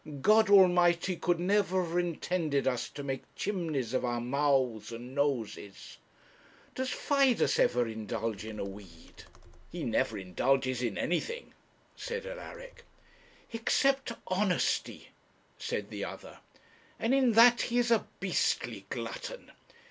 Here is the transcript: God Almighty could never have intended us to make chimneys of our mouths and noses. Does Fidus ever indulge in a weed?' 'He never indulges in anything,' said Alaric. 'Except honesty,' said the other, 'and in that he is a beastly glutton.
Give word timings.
God 0.21 0.49
Almighty 0.49 1.15
could 1.15 1.39
never 1.39 1.83
have 1.85 1.95
intended 1.95 2.67
us 2.67 2.89
to 2.89 3.03
make 3.03 3.21
chimneys 3.35 3.93
of 3.93 4.03
our 4.03 4.19
mouths 4.19 4.91
and 4.91 5.13
noses. 5.13 5.99
Does 6.73 6.89
Fidus 6.89 7.59
ever 7.59 7.87
indulge 7.87 8.43
in 8.43 8.57
a 8.57 8.65
weed?' 8.65 9.25
'He 9.69 9.83
never 9.83 10.17
indulges 10.17 10.81
in 10.81 10.97
anything,' 10.97 11.53
said 11.95 12.25
Alaric. 12.25 12.83
'Except 13.51 14.13
honesty,' 14.25 15.09
said 15.59 15.91
the 15.91 16.03
other, 16.03 16.39
'and 16.97 17.13
in 17.13 17.33
that 17.33 17.61
he 17.69 17.77
is 17.77 17.91
a 17.91 18.07
beastly 18.19 18.87
glutton. 18.89 19.51